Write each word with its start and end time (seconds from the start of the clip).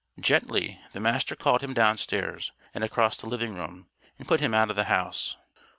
Gently, 0.19 0.81
the 0.93 0.99
Master 0.99 1.35
called 1.35 1.61
him 1.61 1.75
downstairs 1.75 2.51
and 2.73 2.83
across 2.83 3.17
the 3.17 3.29
living 3.29 3.53
room, 3.53 3.87
and 4.17 4.27
put 4.27 4.39
him 4.41 4.51
out 4.51 4.71
of 4.71 4.75
the 4.75 4.85
house. 4.85 5.35